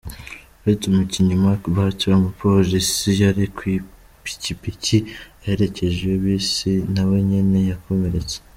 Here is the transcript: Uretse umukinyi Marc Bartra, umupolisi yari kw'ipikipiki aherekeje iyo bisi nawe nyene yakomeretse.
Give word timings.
Uretse 0.61 0.83
umukinyi 0.87 1.33
Marc 1.43 1.61
Bartra, 1.75 2.11
umupolisi 2.17 3.09
yari 3.21 3.45
kw'ipikipiki 3.55 4.97
aherekeje 5.41 5.99
iyo 6.05 6.17
bisi 6.23 6.71
nawe 6.93 7.17
nyene 7.29 7.59
yakomeretse. 7.71 8.37